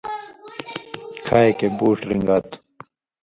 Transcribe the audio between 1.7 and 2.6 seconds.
بُوڇھ رنگا تُھو۔